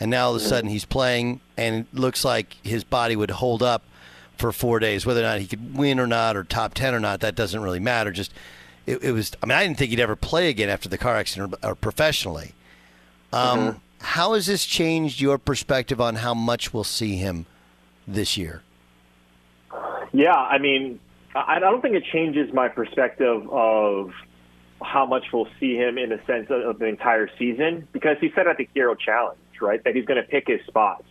[0.00, 3.30] And now all of a sudden he's playing, and it looks like his body would
[3.30, 3.82] hold up
[4.38, 5.04] for four days.
[5.04, 7.60] Whether or not he could win or not, or top 10 or not, that doesn't
[7.60, 8.10] really matter.
[8.10, 8.32] Just,
[8.86, 11.16] it, it was, I mean, I didn't think he'd ever play again after the car
[11.16, 12.54] accident or, or professionally.
[13.32, 17.46] Um, How has this changed your perspective on how much we'll see him
[18.06, 18.62] this year?
[20.12, 21.00] Yeah, I mean,
[21.36, 24.12] I don't think it changes my perspective of
[24.82, 28.30] how much we'll see him in the sense of, of the entire season because he
[28.34, 31.04] said at the Hero Challenge, right, that he's going to pick his spots,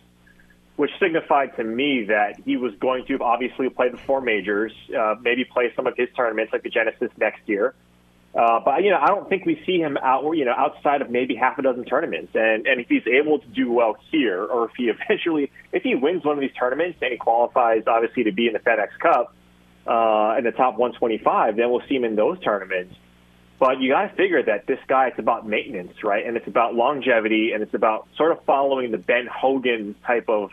[0.76, 5.14] which signified to me that he was going to obviously play the four majors, uh,
[5.20, 7.74] maybe play some of his tournaments like the Genesis next year.
[8.34, 11.10] Uh, but you know, I don't think we see him out, you know, outside of
[11.10, 12.32] maybe half a dozen tournaments.
[12.34, 15.94] And and if he's able to do well here, or if he eventually, if he
[15.94, 19.34] wins one of these tournaments and he qualifies, obviously to be in the FedEx Cup
[19.86, 22.94] uh, in the top 125, then we'll see him in those tournaments.
[23.58, 26.26] But you got to figure that this guy, it's about maintenance, right?
[26.26, 30.50] And it's about longevity, and it's about sort of following the Ben Hogan type of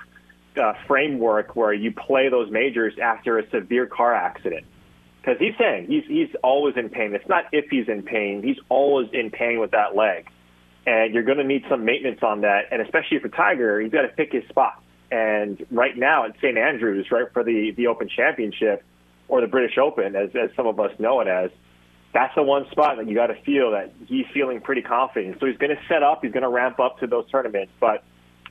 [0.58, 4.66] uh, framework where you play those majors after a severe car accident
[5.24, 7.14] because he's saying he's he's always in pain.
[7.16, 10.30] It's not if he's in pain; he's always in pain with that leg,
[10.86, 12.66] and you're going to need some maintenance on that.
[12.72, 14.82] And especially for Tiger, he's got to pick his spot.
[15.12, 18.84] And right now at St Andrews, right for the the Open Championship
[19.34, 21.50] or the British Open, as as some of us know it as,
[22.14, 25.40] that's the one spot that you got to feel that he's feeling pretty confident.
[25.40, 28.04] So he's going to set up, he's going to ramp up to those tournaments, but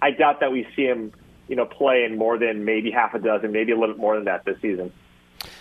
[0.02, 1.12] I doubt that we see him,
[1.46, 4.16] you know, play in more than maybe half a dozen, maybe a little bit more
[4.16, 4.92] than that this season.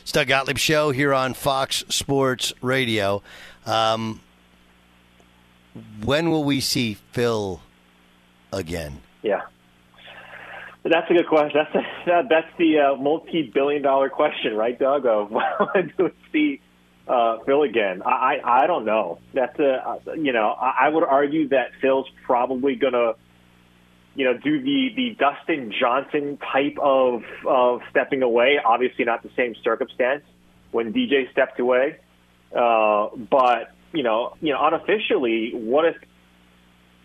[0.02, 3.22] It's Doug Gottlieb Show here on Fox Sports Radio.
[3.68, 4.22] Um,
[6.04, 7.62] when will we see Phil
[8.52, 9.02] again?
[9.22, 9.42] Yeah.
[10.84, 11.62] That's a good question.
[11.64, 15.06] That's a, that's the uh, multi-billion-dollar question, right, Doug?
[15.06, 16.62] Of when do we see
[17.08, 18.02] uh, Phil again?
[18.04, 19.20] I, I don't know.
[19.34, 23.14] That's a uh, you know I, I would argue that Phil's probably gonna
[24.16, 28.60] you know do the the Dustin Johnson type of of stepping away.
[28.64, 30.24] Obviously, not the same circumstance
[30.72, 31.98] when DJ stepped away,
[32.56, 35.96] uh, but you know you know unofficially, what if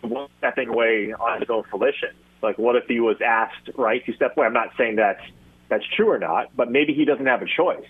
[0.03, 2.11] was stepping away on his own volition?
[2.47, 4.47] Like, what if he was asked, right, to step away?
[4.47, 5.21] I'm not saying that's
[5.69, 7.89] that's true or not, but maybe he doesn't have a choice.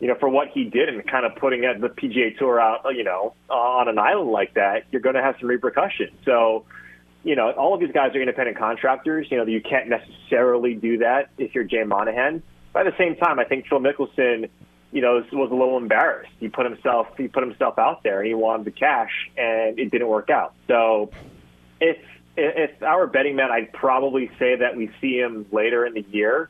[0.00, 3.04] You know, for what he did and kind of putting the PGA Tour out, you
[3.04, 6.10] know, uh, on an island like that, you're going to have some repercussions.
[6.24, 6.66] So,
[7.22, 9.28] you know, all of these guys are independent contractors.
[9.30, 12.42] You know, you can't necessarily do that if you're Jay Monahan.
[12.72, 14.50] But at the same time, I think Phil Mickelson,
[14.92, 16.32] you know, was, was a little embarrassed.
[16.40, 19.90] He put himself he put himself out there and he wanted the cash, and it
[19.90, 20.54] didn't work out.
[20.66, 21.10] So,
[21.80, 21.96] if
[22.36, 26.04] if I were betting man, I'd probably say that we see him later in the
[26.10, 26.48] year,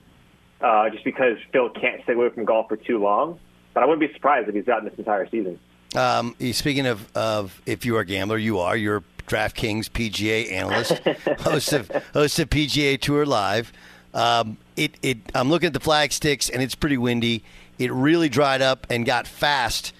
[0.60, 3.38] uh, just because Phil can't stay away from golf for too long.
[3.74, 5.58] But I wouldn't be surprised if he's out in this entire season.
[5.94, 8.76] Um, speaking of, of if you are a gambler, you are.
[8.76, 10.92] You're DraftKings PGA analyst,
[11.40, 13.72] host of host of PGA Tour Live.
[14.14, 17.44] Um, it, it I'm looking at the flag sticks and it's pretty windy.
[17.78, 19.92] It really dried up and got fast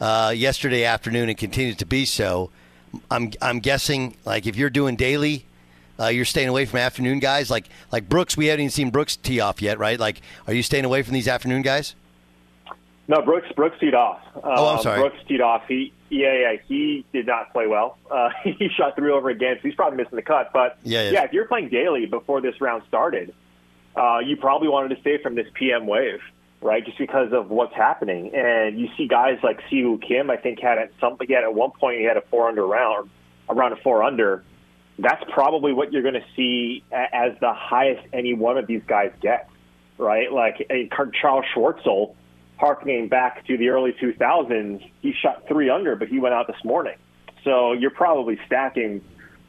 [0.00, 2.50] uh, yesterday afternoon and continues to be so.
[3.10, 5.46] I'm I'm guessing like if you're doing daily,
[6.00, 8.36] uh, you're staying away from afternoon guys like like Brooks.
[8.36, 9.98] We haven't even seen Brooks tee off yet, right?
[9.98, 11.94] Like, are you staying away from these afternoon guys?
[13.08, 14.20] No, Brooks Brooks teed off.
[14.42, 15.00] Oh, I'm Um, sorry.
[15.00, 15.62] Brooks teed off.
[15.66, 17.98] He yeah yeah he did not play well.
[18.10, 20.50] Uh, he shot three over again, so he's probably missing the cut.
[20.52, 21.24] But Yeah, yeah.
[21.24, 23.34] if you're playing daily before this round started,
[23.96, 26.20] uh, you probably wanted to stay from this PM wave,
[26.62, 26.84] right?
[26.84, 28.32] Just because of what's happening.
[28.34, 30.30] And you see guys like Siwoo Kim.
[30.30, 32.66] I think had at some he had at one point he had a four under
[32.66, 33.10] round,
[33.48, 34.44] around a four under.
[34.98, 39.10] That's probably what you're going to see as the highest any one of these guys
[39.20, 39.50] gets,
[39.98, 40.32] right?
[40.32, 40.70] Like
[41.20, 42.14] Charles Schwartzel
[42.58, 46.62] harkening back to the early 2000s, he shot three under, but he went out this
[46.64, 46.94] morning.
[47.42, 49.02] So you're probably stacking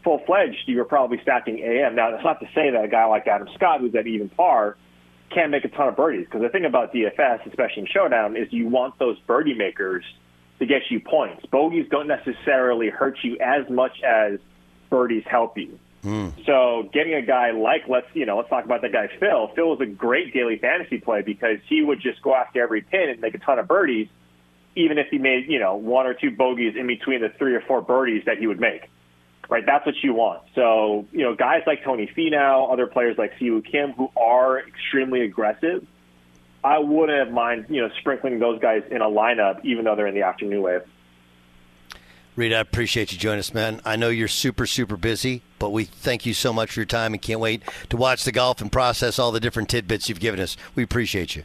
[0.04, 0.64] full fledged.
[0.66, 1.96] You're probably stacking AM.
[1.96, 4.78] Now, that's not to say that a guy like Adam Scott, who's at even par,
[5.34, 6.26] can't make a ton of birdies.
[6.26, 10.04] Because the thing about DFS, especially in Showdown, is you want those birdie makers
[10.60, 11.46] to get you points.
[11.48, 14.40] Bogeys don't necessarily hurt you as much as
[14.90, 15.80] birdies help you.
[16.04, 16.30] Hmm.
[16.46, 19.52] So getting a guy like let's you know let's talk about that guy Phil.
[19.56, 23.10] Phil was a great daily fantasy play because he would just go after every pin
[23.10, 24.10] and make a ton of birdies,
[24.76, 27.62] even if he made you know one or two bogeys in between the three or
[27.62, 28.90] four birdies that he would make.
[29.50, 30.42] Right, that's what you want.
[30.56, 35.22] So you know guys like Tony Finau, other players like Siwoo Kim who are extremely
[35.22, 35.86] aggressive.
[36.64, 40.16] I wouldn't mind you know sprinkling those guys in a lineup even though they're in
[40.16, 40.82] the afternoon wave.
[42.36, 43.80] Reid, I appreciate you joining us, man.
[43.86, 47.14] I know you're super, super busy, but we thank you so much for your time
[47.14, 50.40] and can't wait to watch the golf and process all the different tidbits you've given
[50.40, 50.58] us.
[50.74, 51.44] We appreciate you.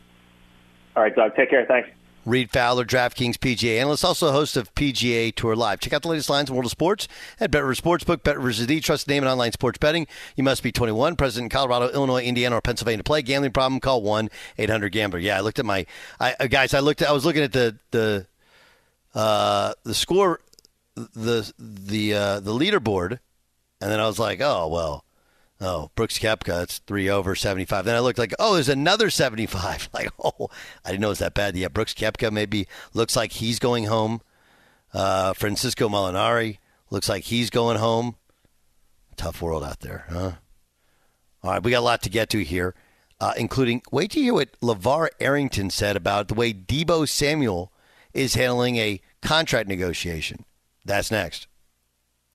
[0.97, 1.37] All right, Doug.
[1.37, 1.67] Take care.
[1.67, 1.91] Thanks.
[2.29, 5.81] Reid Fowler, DraftKings PGA analyst, also host of PGA Tour Live.
[5.81, 7.09] Check out the latest lines in world of sports
[7.41, 8.22] at Bet Rivers Sportsbook.
[8.22, 10.07] Bet Rivers is the trusted name in online sports betting.
[10.37, 13.22] You must be 21, present in Colorado, Illinois, Indiana, or Pennsylvania to play.
[13.22, 13.81] Gambling problem?
[13.81, 15.18] Call one eight hundred Gambler.
[15.18, 15.87] Yeah, I looked at my
[16.20, 16.74] I, uh, guys.
[16.74, 17.01] I looked.
[17.01, 18.26] At, I was looking at the the
[19.14, 20.41] uh, the score,
[20.95, 23.20] the the uh, the leaderboard,
[23.81, 25.05] and then I was like, oh well.
[25.61, 27.85] Oh, Brooks Koepka, it's three over 75.
[27.85, 29.89] Then I looked like, oh, there's another 75.
[29.99, 30.49] Like, oh,
[30.85, 31.57] I didn't know it was that bad.
[31.57, 34.21] Yeah, Brooks Koepka maybe looks like he's going home.
[34.95, 36.59] Uh, Francesco Molinari
[36.91, 38.17] looks like he's going home.
[39.17, 40.33] Tough world out there, huh?
[41.43, 42.75] All right, we got a lot to get to here,
[43.21, 47.73] uh, including wait to hear what LeVar Arrington said about the way Deebo Samuel
[48.15, 50.45] is handling a contract negotiation.
[50.85, 51.48] That's next.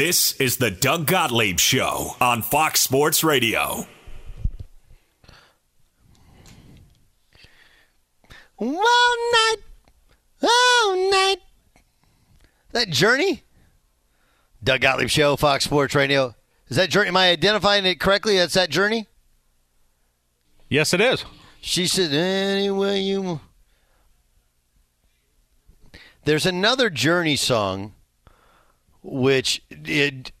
[0.00, 3.86] This is the Doug Gottlieb Show on Fox Sports Radio.
[8.56, 9.56] One night,
[10.42, 11.36] all night.
[12.72, 13.42] That Journey?
[14.64, 16.34] Doug Gottlieb Show, Fox Sports Radio.
[16.68, 17.08] Is that Journey?
[17.08, 18.38] Am I identifying it correctly?
[18.38, 19.06] That's that Journey?
[20.70, 21.26] Yes, it is.
[21.60, 23.40] She said, anyway you.
[26.24, 27.92] There's another Journey song,
[29.02, 30.32] which it,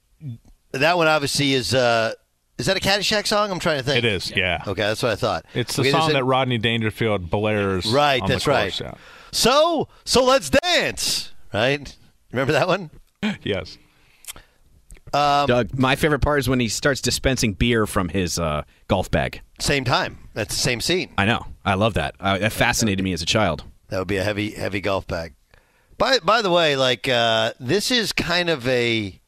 [0.72, 1.74] that one obviously is.
[1.74, 2.12] Uh,
[2.58, 3.50] is that a Caddyshack song?
[3.50, 3.98] I'm trying to think.
[3.98, 4.62] It is, yeah.
[4.66, 5.46] Okay, that's what I thought.
[5.54, 7.86] It's the Okay, there's song a- that Rodney Dangerfield blares.
[7.86, 8.72] Right, on the that's right.
[8.72, 8.94] chorus, yeah.
[9.32, 11.32] So, so let's dance.
[11.54, 11.96] Right?
[12.32, 12.90] Remember that one?
[13.42, 13.78] yes.
[15.12, 19.10] Um, Doug, my favorite part is when he starts dispensing beer from his uh, golf
[19.10, 19.40] bag.
[19.58, 20.18] Same time.
[20.34, 21.12] That's the same scene.
[21.18, 21.46] I know.
[21.64, 22.14] I love that.
[22.20, 23.64] Uh, that fascinated me as a child.
[23.88, 25.34] That would be a heavy, heavy golf bag.
[26.00, 29.20] By by the way, like uh, this is kind of a.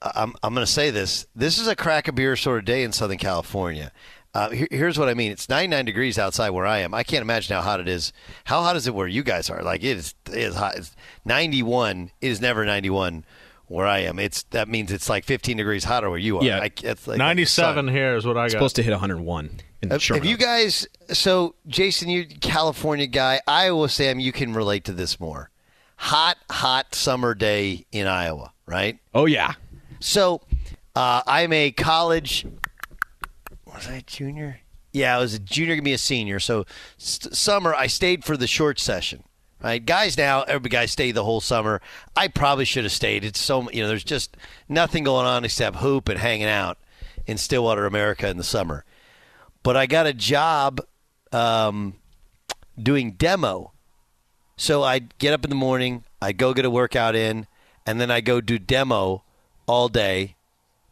[0.00, 1.26] I'm I'm going to say this.
[1.34, 3.90] This is a crack a beer sort of day in Southern California.
[4.32, 5.32] Uh, here- here's what I mean.
[5.32, 6.94] It's 99 degrees outside where I am.
[6.94, 8.12] I can't imagine how hot it is.
[8.44, 9.62] How hot is it where you guys are?
[9.62, 10.76] Like it is, it is hot.
[10.76, 10.94] It's
[11.24, 12.12] 91.
[12.20, 13.24] It is never 91
[13.66, 14.18] where I am.
[14.20, 16.44] It's that means it's like 15 degrees hotter where you are.
[16.44, 16.60] Yeah.
[16.60, 18.52] I, it's like 97 here is what I got.
[18.52, 19.60] supposed to hit 101.
[19.80, 20.86] In Have, have you guys?
[21.12, 25.50] So, Jason, you California guy, Iowa Sam, you can relate to this more.
[25.96, 28.98] Hot, hot summer day in Iowa, right?
[29.14, 29.54] Oh yeah.
[30.00, 30.42] So,
[30.96, 32.46] uh, I'm a college.
[33.66, 34.60] Was I a junior?
[34.92, 36.40] Yeah, I was a junior, gonna be a senior.
[36.40, 36.66] So,
[36.98, 39.22] s- summer, I stayed for the short session.
[39.60, 40.16] Right, guys.
[40.16, 41.80] Now, every guy stayed the whole summer.
[42.14, 43.24] I probably should have stayed.
[43.24, 44.36] It's so you know, there's just
[44.68, 46.78] nothing going on except hoop and hanging out
[47.26, 48.84] in Stillwater, America, in the summer
[49.68, 50.80] but I got a job
[51.30, 51.96] um,
[52.82, 53.72] doing demo.
[54.56, 57.46] So I'd get up in the morning, I'd go get a workout in,
[57.84, 59.24] and then I go do demo
[59.66, 60.36] all day.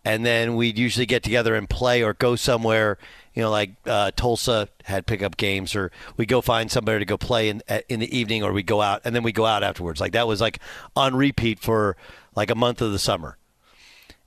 [0.05, 2.99] And then we'd usually get together and play or go somewhere,
[3.33, 7.17] you know, like uh, Tulsa had pickup games, or we go find somebody to go
[7.17, 10.03] play in in the evening, or we go out, and then we go out afterwards.
[10.03, 10.59] Like that was like
[10.95, 11.97] on repeat for
[12.35, 13.39] like a month of the summer.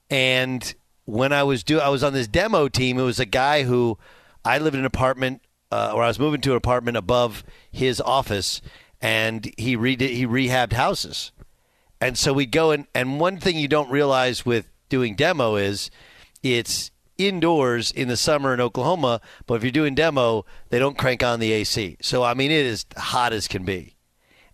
[0.10, 0.74] And
[1.06, 2.98] when I was do I was on this demo team.
[2.98, 4.00] It was a guy who
[4.44, 8.02] I lived in an apartment, uh, or I was moving to an apartment above his
[8.02, 8.62] office,
[9.02, 11.32] and he re- he rehabbed houses.
[12.02, 15.92] And so we'd go in, and one thing you don't realize with doing demo is
[16.42, 21.22] it's indoors in the summer in Oklahoma, but if you're doing demo, they don't crank
[21.22, 21.98] on the AC.
[22.02, 23.96] So I mean, it is hot as can be.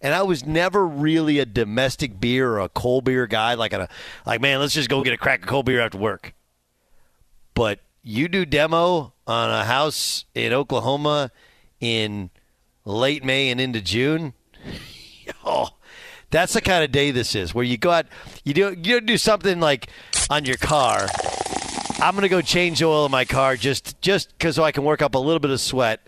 [0.01, 3.88] And I was never really a domestic beer or a cold beer guy, like a
[4.25, 6.33] like man, let's just go get a crack of cold beer after work.
[7.53, 11.32] But you do demo on a house in Oklahoma
[11.80, 12.30] in
[12.84, 14.34] late May and into June.
[15.43, 15.69] Oh,
[16.30, 18.05] that's the kind of day this is, where you go out,
[18.43, 19.89] you do you do something like
[20.30, 21.07] on your car.
[21.99, 25.01] I'm gonna go change oil in my car just just because so I can work
[25.01, 26.07] up a little bit of sweat,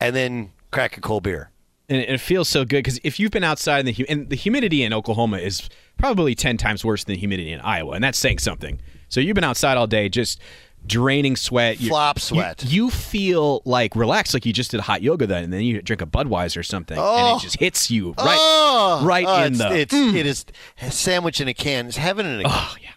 [0.00, 1.50] and then crack a cold beer.
[1.88, 4.36] And it, feels so good because if you've been outside in the hu- and the
[4.36, 8.18] humidity in Oklahoma is probably ten times worse than the humidity in Iowa, and that's
[8.18, 8.80] saying something.
[9.08, 10.40] So you've been outside all day, just
[10.86, 12.64] draining sweat, You- Flop you- sweat.
[12.64, 16.02] You, feel like relaxed, like you just did hot yoga then, and then you drink
[16.02, 17.36] a Budweiser or something, and Oh.
[17.36, 19.78] it just hits you right, Oh, right oh, in it's, the.
[19.78, 20.14] It's, mm.
[20.14, 20.44] it is
[20.90, 21.86] sandwich in a can.
[21.86, 22.58] It's heaven in a oh, can.
[22.70, 22.90] Oh yeah.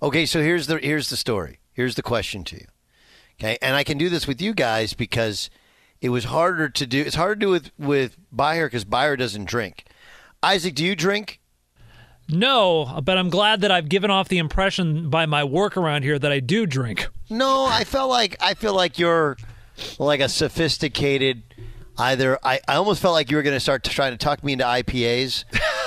[0.00, 1.58] Okay, so here's the here's the story.
[1.72, 2.66] Here's the question to you.
[3.40, 5.50] Okay, and I can do this with you guys because
[6.00, 7.00] it was harder to do.
[7.02, 9.84] It's harder to do with with Bayer because Bayer doesn't drink.
[10.42, 11.40] Isaac, do you drink?
[12.30, 16.18] No, but I'm glad that I've given off the impression by my work around here
[16.18, 17.08] that I do drink.
[17.30, 19.36] No, I felt like I feel like you're
[19.98, 21.42] like a sophisticated.
[22.00, 24.52] Either I, I almost felt like you were going to start trying to talk me
[24.52, 25.42] into IPAs,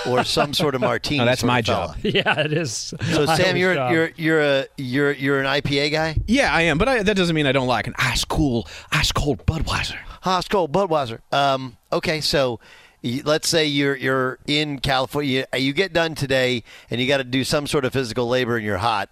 [0.06, 1.20] or some sort of martini.
[1.20, 1.96] No, that's my job.
[2.04, 2.94] Yeah, it is.
[3.14, 3.92] So I Sam, you're job.
[3.94, 6.18] you're you're a you're you're an IPA guy.
[6.28, 9.14] Yeah, I am, but I, that doesn't mean I don't like an ice cool, ice
[9.14, 9.98] cold Budweiser.
[10.26, 11.20] Ice cold Budweiser.
[11.32, 15.32] Um, okay, so y- let's say you're you're in California.
[15.40, 18.28] You, uh, you get done today, and you got to do some sort of physical
[18.28, 19.10] labor, and you're hot.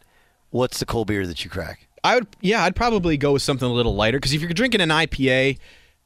[0.52, 1.88] What's the cold beer that you crack?
[2.04, 4.80] I would, yeah, I'd probably go with something a little lighter because if you're drinking
[4.82, 5.58] an IPA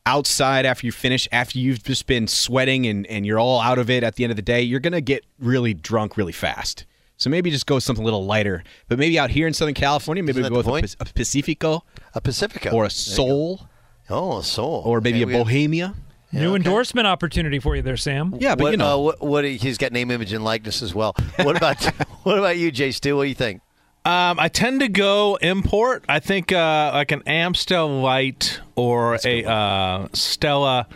[0.05, 3.89] outside after you finish, after you've just been sweating and, and you're all out of
[3.89, 6.86] it at the end of the day, you're gonna get really drunk really fast.
[7.17, 8.63] So maybe just go with something a little lighter.
[8.89, 11.84] But maybe out here in Southern California, maybe we go with a, a Pacifico,
[12.15, 13.67] A Pacifico or a Sol,
[14.09, 15.88] Oh, a Sol, or maybe Okay, a Bohemia.
[15.88, 15.95] have-
[16.34, 16.49] Bohemia.
[16.49, 18.36] New endorsement opportunity for you there, Sam.
[18.39, 20.93] Yeah, but what, you know, uh, what, what he's got name, image, and likeness as
[20.93, 21.15] well.
[21.38, 21.84] What about
[22.23, 23.15] what about you, Jay Stu?
[23.15, 23.61] What do you think?
[24.05, 26.03] Um, I tend to go import.
[26.09, 30.88] I think uh, like an Amstel Light or a uh, Stella.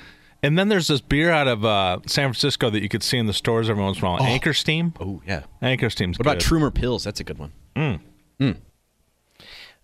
[0.44, 3.26] And then there's this beer out of uh, San Francisco that you could see in
[3.26, 4.18] the stores every once in a while.
[4.22, 4.26] Oh.
[4.26, 4.94] Anchor Steam.
[5.00, 5.44] Oh yeah.
[5.62, 6.40] Anchor Steam's What about.
[6.40, 7.04] Trumer Pils?
[7.04, 7.54] That's a good one.
[7.76, 8.58] Mm.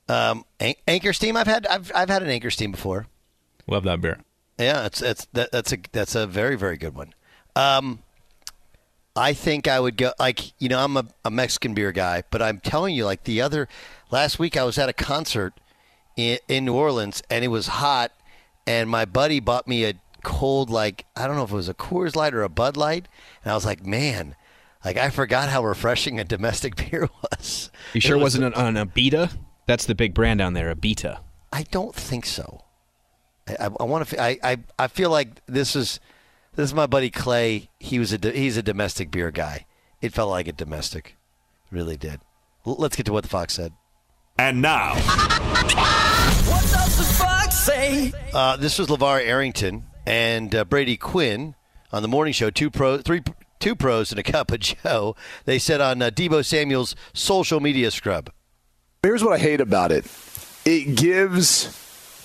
[0.09, 1.37] Um, An- Anchor Steam.
[1.37, 3.07] I've had I've I've had an Anchor Steam before.
[3.67, 4.19] Love that beer.
[4.63, 7.13] Yeah, it's it's that, that's a that's a very very good one.
[7.55, 7.99] Um,
[9.15, 12.41] I think I would go like you know I'm a, a Mexican beer guy, but
[12.41, 13.67] I'm telling you like the other
[14.11, 15.53] last week I was at a concert
[16.15, 18.11] in, in New Orleans and it was hot,
[18.65, 19.93] and my buddy bought me a
[20.23, 23.07] cold like I don't know if it was a Coors Light or a Bud Light,
[23.43, 24.35] and I was like man.
[24.83, 27.71] Like I forgot how refreshing a domestic beer was.
[27.93, 29.31] You sure It was- wasn't an, an Abita?
[29.65, 31.19] That's the big brand down there, Abita.
[31.53, 32.62] I don't think so.
[33.47, 34.21] I, I, I want to.
[34.21, 35.99] I, I I feel like this is
[36.55, 37.69] this is my buddy Clay.
[37.79, 39.65] He was a do- he's a domestic beer guy.
[40.01, 41.15] It felt like a domestic,
[41.71, 42.19] really did.
[42.65, 43.73] L- let's get to what the fox said.
[44.37, 44.95] And now,
[46.45, 48.11] What does the fox say?
[48.33, 51.55] Uh, this was LeVar Arrington and uh, Brady Quinn
[51.91, 52.49] on the morning show.
[52.49, 53.21] Two pro, three,
[53.59, 55.15] two pros and a cup of Joe.
[55.45, 58.31] They said on uh, Deebo Samuel's social media scrub.
[59.03, 60.05] Here's what I hate about it
[60.65, 61.65] it gives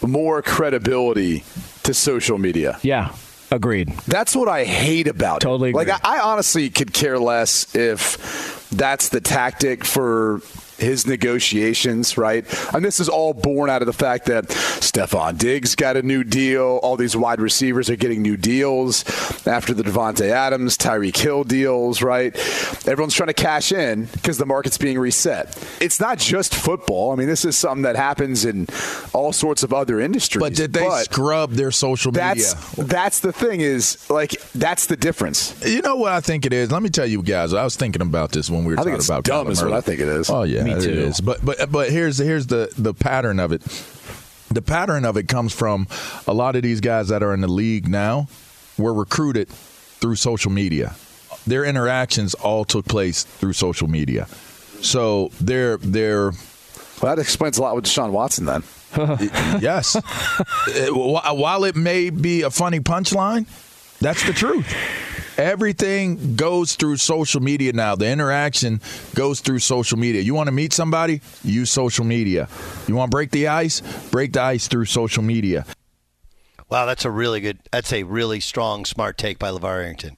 [0.06, 1.44] more credibility
[1.82, 2.78] to social media.
[2.82, 3.14] Yeah,
[3.50, 3.88] agreed.
[4.06, 5.74] That's what I hate about Totally it.
[5.74, 6.00] Like, agree.
[6.02, 10.40] I, I honestly could care less if that's the tactic for
[10.78, 12.44] his negotiations, right?
[12.74, 16.24] And this is all born out of the fact that Stefon Diggs got a new
[16.24, 16.80] deal.
[16.82, 19.04] All these wide receivers are getting new deals
[19.46, 22.34] after the Davante Adams, Tyreek Hill deals, right?
[22.86, 25.56] Everyone's trying to cash in because the market's being reset.
[25.80, 27.12] It's not just football.
[27.12, 28.66] I mean, this is something that happens in
[29.12, 30.40] all sorts of other industries.
[30.40, 32.34] But did they scrub their social media?
[32.34, 35.54] That's that's the thing is like that's the difference.
[35.64, 36.70] You know what I think it is?
[36.70, 37.52] Let me tell you guys.
[37.54, 39.62] I was thinking about this when we were I talking it's about dumb Kyler is
[39.62, 40.30] what I think it is.
[40.30, 40.90] Oh yeah, Me too.
[40.90, 41.20] is.
[41.20, 43.62] But but but here's here's the the pattern of it.
[44.50, 45.86] The pattern of it comes from
[46.26, 48.28] a lot of these guys that are in the league now
[48.78, 50.94] were recruited through social media.
[51.46, 54.26] Their interactions all took place through social media.
[54.80, 56.30] So they're they're
[57.02, 58.62] well, that explains a lot with Deshaun Watson then.
[59.60, 59.96] yes.
[59.96, 60.02] Uh,
[60.92, 63.46] While it may be a funny punchline,
[64.00, 64.66] that's the truth.
[65.38, 67.94] Everything goes through social media now.
[67.94, 68.80] The interaction
[69.14, 70.20] goes through social media.
[70.20, 71.20] You want to meet somebody?
[71.44, 72.48] Use social media.
[72.88, 73.80] You want to break the ice?
[74.10, 75.64] Break the ice through social media.
[76.68, 77.60] Wow, that's a really good.
[77.70, 80.16] That's a really strong, smart take by LeVar Arrington.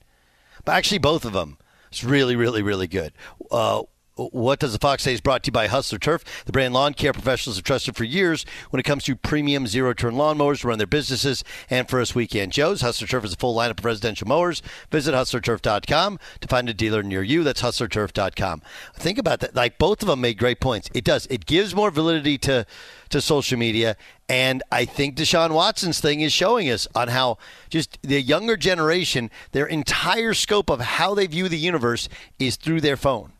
[0.64, 1.58] But actually, both of them.
[1.90, 3.12] It's really, really, really good.
[3.50, 3.82] Uh,
[4.28, 6.94] what does the Fox say is brought to you by Hustler Turf, the brand lawn
[6.94, 10.68] care professionals have trusted for years when it comes to premium zero turn lawnmowers to
[10.68, 12.82] run their businesses and for us weekend Joes.
[12.82, 14.62] Hustler Turf is a full lineup of residential mowers.
[14.90, 17.42] Visit hustlerturf.com to find a dealer near you.
[17.42, 18.62] That's hustlerturf.com.
[18.94, 19.54] Think about that.
[19.54, 20.90] Like both of them made great points.
[20.94, 21.26] It does.
[21.26, 22.66] It gives more validity to
[23.10, 23.96] to social media.
[24.28, 29.30] And I think Deshaun Watson's thing is showing us on how just the younger generation,
[29.50, 32.08] their entire scope of how they view the universe
[32.38, 33.32] is through their phone.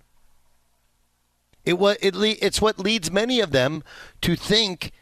[1.65, 3.83] It what it le- it's what leads many of them
[4.23, 4.93] to think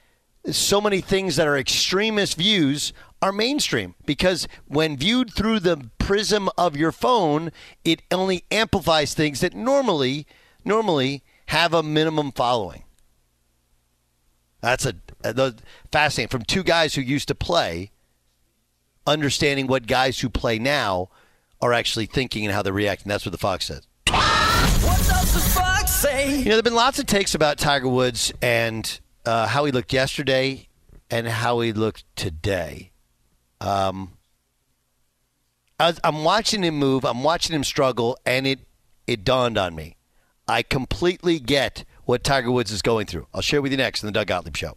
[0.51, 6.49] so many things that are extremist views are mainstream because when viewed through the prism
[6.57, 7.51] of your phone,
[7.85, 10.27] it only amplifies things that normally
[10.65, 12.85] normally have a minimum following.
[14.61, 15.55] That's a, a
[15.91, 17.91] fascinating from two guys who used to play,
[19.07, 21.09] understanding what guys who play now
[21.61, 23.09] are actually thinking and how they're reacting.
[23.09, 23.88] That's what the Fox says.
[26.29, 29.95] You know, there've been lots of takes about Tiger Woods and uh, how he looked
[29.95, 30.68] yesterday
[31.11, 32.91] and how he looked today.
[33.62, 34.18] Um,
[35.81, 37.07] I I'm watching him move.
[37.07, 38.61] I'm watching him struggle, and it
[39.07, 39.97] it dawned on me.
[40.47, 43.26] I completely get what Tiger Woods is going through.
[43.33, 44.76] I'll share with you next in the Doug Gottlieb Show.